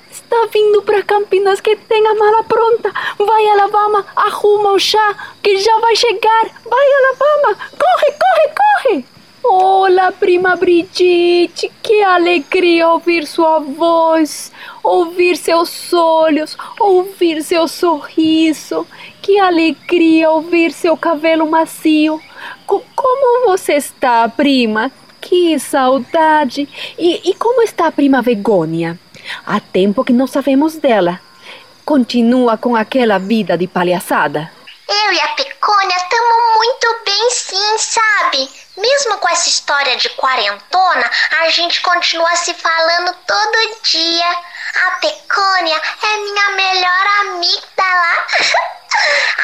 Está 0.09 0.47
vindo 0.51 0.81
para 0.81 1.03
Campinas 1.03 1.61
que 1.61 1.75
tem 1.75 2.07
a 2.07 2.15
mala 2.15 2.43
pronta. 2.43 2.91
Vai, 3.19 3.47
Alabama, 3.49 4.03
arruma 4.15 4.71
o 4.71 4.79
chá 4.79 5.15
que 5.43 5.57
já 5.57 5.79
vai 5.79 5.95
chegar. 5.95 6.45
Vai, 6.65 6.87
Alabama, 6.93 7.57
corre, 7.77 8.15
corre, 8.23 8.55
corre. 8.57 9.05
Olá, 9.43 10.11
prima 10.11 10.55
Brigitte, 10.55 11.71
que 11.83 12.01
alegria 12.01 12.89
ouvir 12.89 13.27
sua 13.27 13.59
voz, 13.59 14.51
ouvir 14.81 15.37
seus 15.37 15.93
olhos, 15.93 16.57
ouvir 16.79 17.43
seu 17.43 17.67
sorriso. 17.67 18.87
Que 19.21 19.37
alegria 19.37 20.31
ouvir 20.31 20.71
seu 20.71 20.97
cabelo 20.97 21.47
macio. 21.47 22.19
Co 22.65 22.83
como 22.95 23.45
você 23.45 23.73
está, 23.73 24.27
prima? 24.27 24.91
Que 25.25 25.59
saudade! 25.59 26.69
E, 26.99 27.31
e 27.31 27.33
como 27.33 27.63
está 27.63 27.87
a 27.87 27.91
prima 27.91 28.21
Begônia? 28.21 28.99
Há 29.43 29.59
tempo 29.59 30.03
que 30.03 30.13
não 30.13 30.27
sabemos 30.27 30.75
dela. 30.75 31.19
Continua 31.83 32.59
com 32.59 32.75
aquela 32.75 33.17
vida 33.17 33.57
de 33.57 33.65
palhaçada? 33.65 34.51
Eu 34.87 35.13
e 35.13 35.19
a 35.19 35.27
Pecônia 35.29 35.97
estamos 35.97 36.55
muito 36.55 36.99
bem 37.05 37.29
sim, 37.31 37.77
sabe? 37.79 38.49
Mesmo 38.77 39.17
com 39.17 39.27
essa 39.27 39.49
história 39.49 39.97
de 39.97 40.09
quarentona, 40.09 41.09
a 41.41 41.49
gente 41.49 41.81
continua 41.81 42.35
se 42.35 42.53
falando 42.53 43.15
todo 43.25 43.81
dia. 43.81 44.29
A 44.75 44.91
Pecônia 45.01 45.81
é 46.03 46.17
minha 46.17 46.49
melhor 46.51 47.07
amiga 47.21 47.83
lá. 47.83 48.27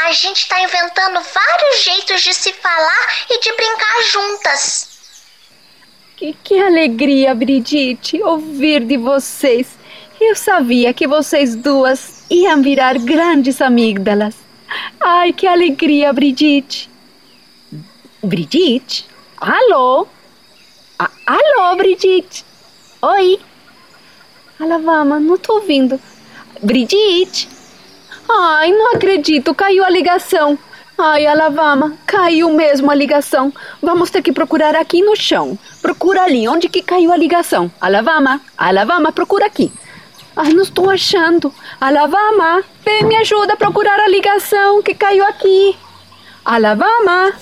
A 0.05 0.13
gente 0.13 0.47
tá 0.47 0.61
inventando 0.61 1.21
vários 1.21 1.83
jeitos 1.83 2.21
de 2.21 2.33
se 2.33 2.53
falar 2.53 3.07
e 3.29 3.39
de 3.41 3.51
brincar 3.51 4.01
juntas. 4.03 4.90
Que, 6.21 6.35
que 6.43 6.59
alegria, 6.59 7.33
Brigitte, 7.33 8.21
ouvir 8.21 8.85
de 8.85 8.95
vocês. 8.95 9.75
Eu 10.19 10.35
sabia 10.35 10.93
que 10.93 11.07
vocês 11.07 11.55
duas 11.55 12.27
iam 12.29 12.61
virar 12.61 12.95
grandes 12.99 13.59
amígdalas. 13.59 14.35
Ai, 14.99 15.33
que 15.33 15.47
alegria, 15.47 16.13
Brigitte. 16.13 16.87
Brigitte? 18.21 19.07
Alô? 19.35 20.05
A 20.99 21.09
alô, 21.25 21.75
Brigitte? 21.75 22.45
Oi? 23.01 23.39
Alavama, 24.59 25.19
não 25.19 25.39
tô 25.39 25.55
ouvindo. 25.55 25.99
Brigitte? 26.61 27.49
Ai, 28.29 28.71
não 28.71 28.93
acredito, 28.93 29.55
caiu 29.55 29.83
a 29.83 29.89
ligação. 29.89 30.55
Ai, 31.03 31.25
Alavama, 31.25 31.97
caiu 32.05 32.53
mesmo 32.53 32.91
a 32.91 32.93
ligação. 32.93 33.51
Vamos 33.81 34.11
ter 34.11 34.21
que 34.21 34.31
procurar 34.31 34.75
aqui 34.75 35.01
no 35.01 35.15
chão. 35.15 35.57
Procura 35.81 36.21
ali, 36.21 36.47
onde 36.47 36.69
que 36.69 36.83
caiu 36.83 37.11
a 37.11 37.17
ligação? 37.17 37.71
Alavama, 37.81 38.39
Alavama, 38.55 39.11
procura 39.11 39.47
aqui. 39.47 39.71
Ai, 40.35 40.53
não 40.53 40.61
estou 40.61 40.91
achando. 40.91 41.51
Alavama, 41.79 42.63
vem 42.85 43.03
me 43.03 43.15
ajuda 43.15 43.53
a 43.53 43.57
procurar 43.57 43.99
a 43.99 44.07
ligação 44.07 44.83
que 44.83 44.93
caiu 44.93 45.25
aqui. 45.25 45.75
Alavama. 46.45 47.33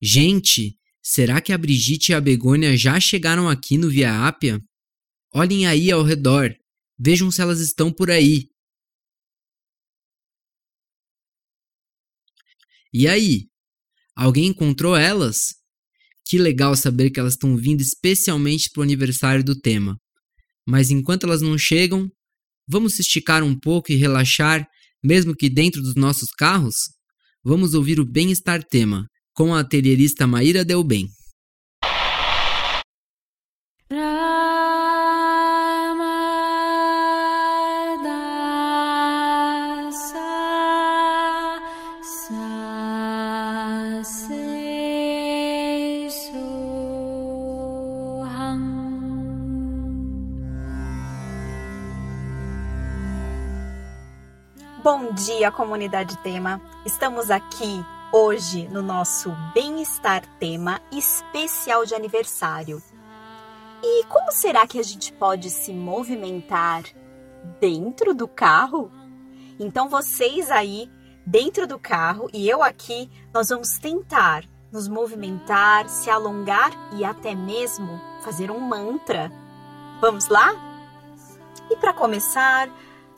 Gente, 0.00 0.76
será 1.02 1.40
que 1.40 1.52
a 1.52 1.58
Brigitte 1.58 2.12
e 2.12 2.14
a 2.14 2.20
Begônia 2.20 2.76
já 2.76 3.00
chegaram 3.00 3.48
aqui 3.48 3.76
no 3.76 3.90
Via 3.90 4.24
Ápia? 4.28 4.60
Olhem 5.34 5.66
aí 5.66 5.90
ao 5.90 6.04
redor. 6.04 6.54
Vejam 6.96 7.28
se 7.32 7.42
elas 7.42 7.58
estão 7.58 7.90
por 7.90 8.08
aí. 8.08 8.53
E 12.96 13.08
aí? 13.08 13.48
Alguém 14.14 14.46
encontrou 14.46 14.94
elas? 14.94 15.56
Que 16.24 16.38
legal 16.38 16.76
saber 16.76 17.10
que 17.10 17.18
elas 17.18 17.32
estão 17.32 17.56
vindo 17.56 17.80
especialmente 17.80 18.70
para 18.70 18.82
o 18.82 18.84
aniversário 18.84 19.42
do 19.42 19.58
tema. 19.58 19.98
Mas 20.64 20.92
enquanto 20.92 21.24
elas 21.24 21.42
não 21.42 21.58
chegam, 21.58 22.08
vamos 22.68 22.96
esticar 23.00 23.42
um 23.42 23.58
pouco 23.58 23.90
e 23.90 23.96
relaxar, 23.96 24.64
mesmo 25.02 25.34
que 25.34 25.50
dentro 25.50 25.82
dos 25.82 25.96
nossos 25.96 26.30
carros? 26.38 26.74
Vamos 27.42 27.74
ouvir 27.74 27.98
o 27.98 28.06
Bem-Estar 28.06 28.62
Tema, 28.62 29.08
com 29.34 29.52
a 29.52 29.60
atelierista 29.60 30.24
Maíra 30.24 30.64
Del 30.64 30.84
Dia, 55.44 55.52
comunidade 55.52 56.16
Tema. 56.20 56.58
Estamos 56.86 57.30
aqui 57.30 57.84
hoje 58.10 58.66
no 58.68 58.80
nosso 58.80 59.30
Bem-Estar 59.52 60.24
Tema 60.38 60.80
especial 60.90 61.84
de 61.84 61.94
aniversário. 61.94 62.82
E 63.82 64.06
como 64.06 64.32
será 64.32 64.66
que 64.66 64.78
a 64.78 64.82
gente 64.82 65.12
pode 65.12 65.50
se 65.50 65.70
movimentar 65.70 66.84
dentro 67.60 68.14
do 68.14 68.26
carro? 68.26 68.90
Então, 69.60 69.86
vocês 69.86 70.50
aí 70.50 70.90
dentro 71.26 71.66
do 71.66 71.78
carro 71.78 72.30
e 72.32 72.48
eu 72.48 72.62
aqui, 72.62 73.10
nós 73.30 73.50
vamos 73.50 73.78
tentar 73.78 74.44
nos 74.72 74.88
movimentar, 74.88 75.90
se 75.90 76.08
alongar 76.08 76.70
e 76.94 77.04
até 77.04 77.34
mesmo 77.34 78.00
fazer 78.22 78.50
um 78.50 78.60
mantra. 78.60 79.30
Vamos 80.00 80.26
lá? 80.28 80.54
E 81.70 81.76
para 81.76 81.92
começar, 81.92 82.66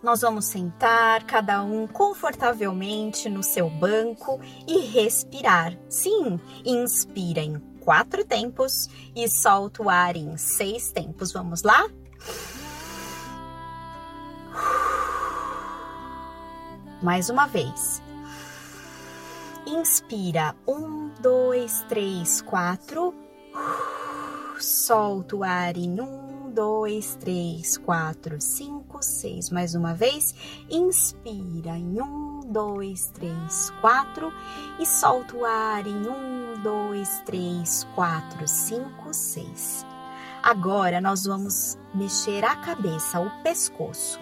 nós 0.02 0.20
vamos 0.20 0.46
sentar 0.46 1.24
cada 1.24 1.62
um 1.62 1.86
confortavelmente 1.86 3.28
no 3.28 3.42
seu 3.42 3.68
banco 3.68 4.40
e 4.66 4.78
respirar. 4.78 5.76
Sim, 5.88 6.38
inspira 6.64 7.40
em 7.40 7.58
quatro 7.80 8.24
tempos 8.24 8.88
e 9.14 9.28
solta 9.28 9.82
o 9.82 9.88
ar 9.88 10.16
em 10.16 10.36
seis 10.36 10.90
tempos. 10.90 11.32
Vamos 11.32 11.62
lá? 11.62 11.88
Mais 17.02 17.30
uma 17.30 17.46
vez. 17.46 18.02
Inspira 19.66 20.54
um, 20.66 21.10
dois, 21.20 21.84
três, 21.88 22.40
quatro. 22.40 23.14
Solta 24.58 25.36
o 25.36 25.44
ar 25.44 25.76
em 25.76 26.00
um, 26.00 26.25
dois, 26.56 27.16
três, 27.16 27.76
quatro, 27.76 28.40
cinco, 28.40 29.02
seis. 29.02 29.50
Mais 29.50 29.74
uma 29.74 29.92
vez. 29.92 30.34
Inspira 30.70 31.76
em 31.76 32.00
um, 32.00 32.40
dois, 32.40 33.10
três, 33.10 33.70
quatro. 33.82 34.32
E 34.80 34.86
solta 34.86 35.36
o 35.36 35.44
ar 35.44 35.86
em 35.86 36.08
um, 36.08 36.62
dois, 36.62 37.20
três, 37.26 37.86
quatro, 37.94 38.48
cinco, 38.48 39.12
seis. 39.12 39.84
Agora 40.42 40.98
nós 40.98 41.24
vamos 41.24 41.76
mexer 41.94 42.42
a 42.42 42.56
cabeça, 42.56 43.20
o 43.20 43.30
pescoço, 43.42 44.18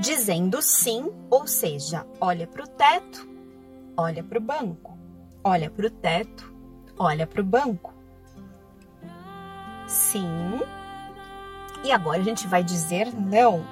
dizendo 0.00 0.62
sim, 0.62 1.10
ou 1.28 1.46
seja, 1.46 2.06
olha 2.20 2.46
para 2.46 2.64
o 2.64 2.68
teto, 2.68 3.28
olha 3.96 4.22
para 4.22 4.38
o 4.38 4.40
banco, 4.40 4.96
olha 5.44 5.68
para 5.68 5.88
o 5.88 5.90
teto, 5.90 6.54
olha 6.98 7.26
para 7.26 7.40
o 7.42 7.44
banco. 7.44 7.92
Sim. 9.88 10.60
E 11.84 11.92
agora 11.92 12.20
a 12.20 12.24
gente 12.24 12.46
vai 12.46 12.62
dizer 12.62 13.12
não. 13.14 13.64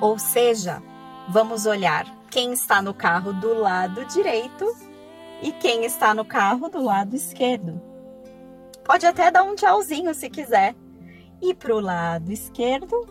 Ou 0.00 0.18
seja, 0.18 0.82
vamos 1.28 1.66
olhar 1.66 2.06
quem 2.30 2.52
está 2.52 2.82
no 2.82 2.92
carro 2.92 3.32
do 3.32 3.54
lado 3.54 4.04
direito 4.06 4.66
e 5.42 5.52
quem 5.52 5.84
está 5.84 6.14
no 6.14 6.24
carro 6.24 6.68
do 6.68 6.82
lado 6.82 7.14
esquerdo. 7.14 7.80
Pode 8.84 9.06
até 9.06 9.30
dar 9.30 9.42
um 9.42 9.54
tchauzinho 9.54 10.14
se 10.14 10.28
quiser. 10.28 10.74
E 11.40 11.54
para 11.54 11.74
o 11.74 11.80
lado 11.80 12.32
esquerdo 12.32 13.06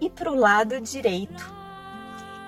e 0.00 0.08
para 0.08 0.30
o 0.30 0.34
lado 0.34 0.80
direito. 0.80 1.52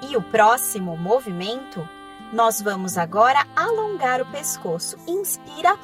E 0.08 0.16
o 0.16 0.22
próximo 0.22 0.96
movimento, 0.96 1.86
nós 2.32 2.60
vamos 2.60 2.96
agora 2.96 3.46
alongar 3.54 4.20
o 4.20 4.26
pescoço. 4.26 4.96
Inspira, 5.06 5.78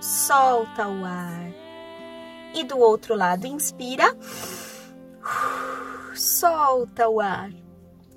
solta 0.00 0.88
o 0.88 1.04
ar. 1.04 1.69
E 2.54 2.64
do 2.64 2.78
outro 2.78 3.14
lado, 3.14 3.46
inspira, 3.46 4.16
solta 6.14 7.08
o 7.08 7.20
ar. 7.20 7.50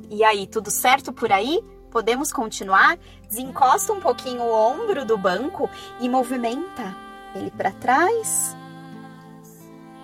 E 0.10 0.24
aí, 0.24 0.48
tudo 0.48 0.72
certo 0.72 1.14
por 1.14 1.32
aí? 1.32 1.62
Podemos 1.92 2.34
continuar? 2.34 2.98
Desencosta 3.28 3.94
um 3.94 4.00
pouquinho 4.00 4.42
o 4.42 4.52
ombro 4.52 5.06
do 5.06 5.18
banco 5.18 5.70
e 6.00 6.10
movimenta 6.10 6.96
ele 7.36 7.52
para 7.52 7.72
trás 7.72 8.56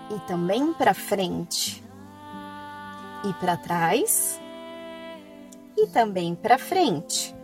e 0.09 0.19
também 0.27 0.73
para 0.73 0.93
frente. 0.93 1.83
E 3.23 3.33
para 3.33 3.57
trás 3.57 4.39
e 5.77 5.87
também 5.87 6.35
para 6.35 6.57
frente. 6.57 7.35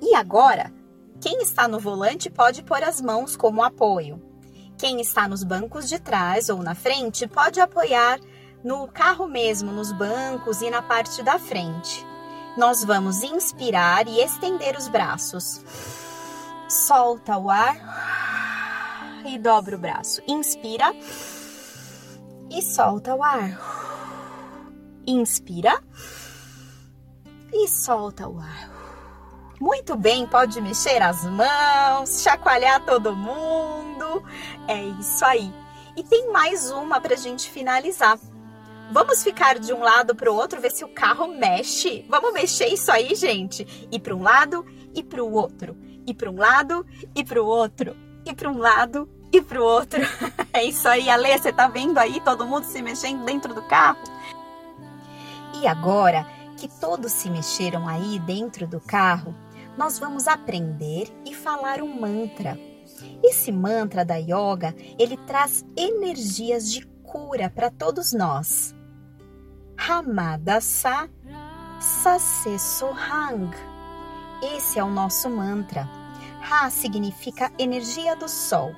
E 0.00 0.14
agora, 0.14 0.72
quem 1.20 1.40
está 1.42 1.68
no 1.68 1.78
volante 1.78 2.28
pode 2.28 2.62
pôr 2.62 2.82
as 2.82 3.00
mãos 3.00 3.36
como 3.36 3.62
apoio. 3.62 4.20
Quem 4.82 5.00
está 5.00 5.28
nos 5.28 5.44
bancos 5.44 5.88
de 5.88 6.00
trás 6.00 6.48
ou 6.48 6.60
na 6.60 6.74
frente 6.74 7.28
pode 7.28 7.60
apoiar 7.60 8.18
no 8.64 8.88
carro 8.88 9.28
mesmo, 9.28 9.70
nos 9.70 9.92
bancos 9.92 10.60
e 10.60 10.70
na 10.70 10.82
parte 10.82 11.22
da 11.22 11.38
frente. 11.38 12.04
Nós 12.56 12.82
vamos 12.82 13.22
inspirar 13.22 14.08
e 14.08 14.18
estender 14.18 14.76
os 14.76 14.88
braços. 14.88 15.60
Solta 16.68 17.38
o 17.38 17.48
ar 17.48 17.76
e 19.24 19.38
dobra 19.38 19.76
o 19.76 19.78
braço. 19.78 20.20
Inspira 20.26 20.92
e 22.50 22.60
solta 22.60 23.14
o 23.14 23.22
ar. 23.22 23.60
Inspira 25.06 25.80
e 27.52 27.68
solta 27.68 28.28
o 28.28 28.40
ar. 28.40 28.68
Muito 29.60 29.96
bem, 29.96 30.26
pode 30.26 30.60
mexer 30.60 31.00
as 31.00 31.24
mãos, 31.24 32.20
chacoalhar 32.20 32.84
todo 32.84 33.14
mundo. 33.14 33.81
É 34.68 34.82
isso 35.00 35.24
aí. 35.24 35.52
E 35.96 36.02
tem 36.02 36.30
mais 36.30 36.70
uma 36.70 37.00
para 37.00 37.14
a 37.14 37.18
gente 37.18 37.50
finalizar. 37.50 38.18
Vamos 38.90 39.22
ficar 39.22 39.58
de 39.58 39.72
um 39.72 39.80
lado 39.80 40.14
para 40.14 40.30
o 40.30 40.34
outro, 40.34 40.60
ver 40.60 40.70
se 40.70 40.84
o 40.84 40.88
carro 40.88 41.26
mexe. 41.28 42.04
Vamos 42.08 42.32
mexer 42.32 42.66
isso 42.66 42.90
aí, 42.90 43.14
gente. 43.14 43.88
E 43.90 43.98
para 43.98 44.14
um 44.14 44.22
lado 44.22 44.64
e 44.94 45.02
para 45.02 45.22
o 45.22 45.32
outro. 45.32 45.76
E 46.06 46.12
para 46.12 46.30
um 46.30 46.36
lado 46.36 46.86
e 47.14 47.24
para 47.24 47.42
o 47.42 47.46
outro. 47.46 47.96
E 48.26 48.34
para 48.34 48.50
um 48.50 48.58
lado 48.58 49.08
e 49.32 49.40
para 49.40 49.60
o 49.60 49.64
outro. 49.64 50.00
É 50.54 50.62
isso 50.62 50.86
aí, 50.86 51.08
Ale. 51.08 51.38
Você 51.38 51.50
tá 51.50 51.66
vendo 51.66 51.96
aí 51.96 52.20
todo 52.20 52.44
mundo 52.44 52.64
se 52.64 52.82
mexendo 52.82 53.24
dentro 53.24 53.54
do 53.54 53.62
carro? 53.62 54.02
E 55.58 55.66
agora 55.66 56.26
que 56.58 56.68
todos 56.68 57.10
se 57.10 57.30
mexeram 57.30 57.88
aí 57.88 58.18
dentro 58.18 58.66
do 58.66 58.78
carro, 58.78 59.34
nós 59.78 59.98
vamos 59.98 60.28
aprender 60.28 61.08
e 61.24 61.34
falar 61.34 61.80
um 61.80 62.00
mantra. 62.00 62.58
Esse 63.22 63.52
mantra 63.52 64.04
da 64.04 64.16
yoga, 64.16 64.74
ele 64.98 65.16
traz 65.16 65.64
energias 65.76 66.70
de 66.70 66.86
cura 67.02 67.50
para 67.50 67.70
todos 67.70 68.12
nós. 68.12 68.74
Hamadasa 69.76 71.08
Sase 71.80 72.58
Sohang. 72.58 73.50
Esse 74.54 74.78
é 74.78 74.84
o 74.84 74.90
nosso 74.90 75.28
mantra. 75.28 75.88
Ha 76.40 76.70
significa 76.70 77.52
energia 77.58 78.14
do 78.14 78.28
sol. 78.28 78.74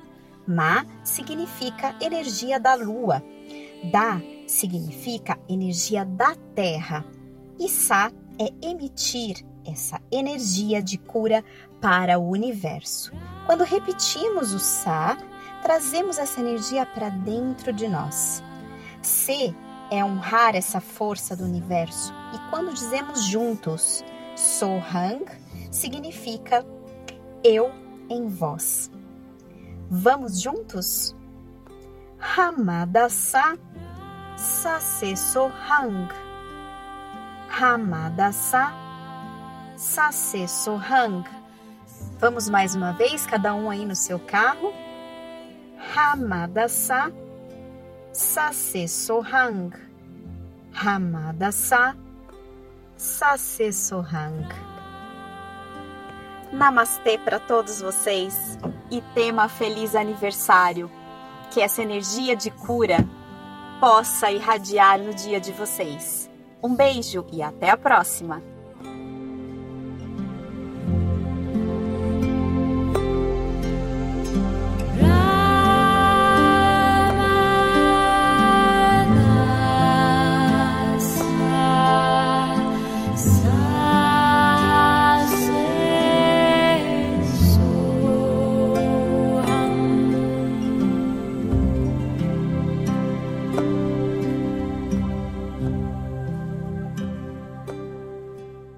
Ma 0.47 0.85
significa 1.03 1.95
energia 2.01 2.59
da 2.59 2.75
lua. 2.75 3.23
Da 3.91 4.19
significa 4.47 5.37
energia 5.47 6.03
da 6.03 6.35
terra. 6.55 7.05
E 7.59 7.69
Sa 7.69 8.11
é 8.39 8.51
emitir 8.67 9.45
essa 9.65 10.01
energia 10.11 10.81
de 10.81 10.97
cura 10.97 11.43
para 11.79 12.19
o 12.19 12.29
universo. 12.29 13.11
Quando 13.45 13.63
repetimos 13.63 14.53
o 14.53 14.59
Sa, 14.59 15.17
trazemos 15.61 16.17
essa 16.17 16.39
energia 16.39 16.85
para 16.85 17.09
dentro 17.09 17.71
de 17.71 17.87
nós. 17.87 18.43
Se 19.01 19.55
é 19.91 20.03
honrar 20.03 20.55
essa 20.55 20.81
força 20.81 21.35
do 21.35 21.43
universo. 21.43 22.13
E 22.33 22.49
quando 22.49 22.73
dizemos 22.73 23.23
juntos 23.23 24.03
Sohang, 24.35 25.25
significa 25.71 26.65
eu 27.43 27.71
em 28.09 28.27
vós. 28.27 28.91
Vamos 29.89 30.41
juntos? 30.41 31.15
Hamadasa 32.19 33.57
Sase 34.35 35.15
Sohang. 35.15 36.09
Hamadasa 37.49 38.73
Sase 39.77 40.47
Sohang. 40.47 41.23
Vamos 42.17 42.47
mais 42.47 42.73
uma 42.75 42.93
vez, 42.93 43.25
cada 43.25 43.53
um 43.53 43.69
aí 43.69 43.85
no 43.85 43.95
seu 43.95 44.17
carro. 44.17 44.73
Hamadasa 45.93 47.11
Sase 48.13 48.87
Sohang. 48.87 49.71
Hamadasa 50.73 51.95
Sase 52.95 53.73
Sohang. 53.73 54.47
Namastê 56.53 57.17
para 57.17 57.37
todos 57.37 57.81
vocês 57.81 58.57
e 58.89 59.01
tema 59.13 59.49
feliz 59.49 59.93
aniversário. 59.93 60.89
Que 61.51 61.59
essa 61.59 61.81
energia 61.81 62.33
de 62.33 62.49
cura 62.49 62.97
possa 63.81 64.31
irradiar 64.31 64.99
no 64.99 65.13
dia 65.13 65.39
de 65.39 65.51
vocês. 65.51 66.29
Um 66.63 66.73
beijo 66.73 67.25
e 67.31 67.43
até 67.43 67.69
a 67.69 67.77
próxima! 67.77 68.54